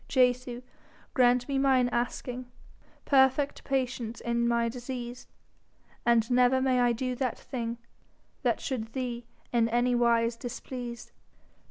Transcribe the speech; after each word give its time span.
Jesu, 0.07 0.63
grant 1.13 1.47
me 1.47 1.59
mine 1.59 1.87
asking, 1.89 2.47
Perfect 3.05 3.63
patience 3.63 4.19
in 4.19 4.47
my 4.47 4.67
disease, 4.67 5.27
And 6.07 6.31
never 6.31 6.59
may 6.59 6.79
I 6.79 6.91
do 6.91 7.13
that 7.17 7.37
thing 7.37 7.77
That 8.41 8.59
should 8.59 8.93
thee 8.93 9.27
in 9.53 9.69
any 9.69 9.93
wise 9.93 10.37
displease. 10.37 11.11